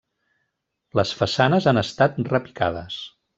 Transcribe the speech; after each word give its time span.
Les 0.99 1.11
façanes 1.19 1.67
han 1.73 1.83
estat 1.83 2.19
repicades. 2.31 2.99